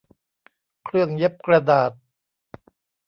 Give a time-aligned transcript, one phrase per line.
[0.85, 1.91] เครื่องเย็บกระดาษ